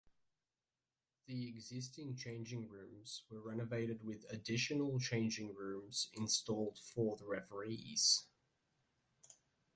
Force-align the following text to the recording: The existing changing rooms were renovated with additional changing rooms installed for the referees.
The 1.27 1.47
existing 1.47 2.15
changing 2.15 2.69
rooms 2.69 3.21
were 3.29 3.39
renovated 3.39 4.03
with 4.03 4.25
additional 4.31 4.99
changing 4.99 5.53
rooms 5.53 6.09
installed 6.15 6.79
for 6.79 7.17
the 7.17 7.27
referees. 7.27 8.23